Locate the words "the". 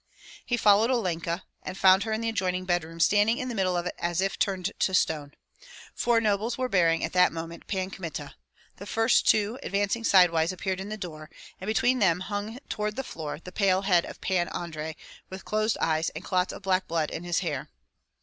2.21-2.29, 3.49-3.53, 8.77-8.87, 10.89-10.97, 12.95-13.03, 13.43-13.51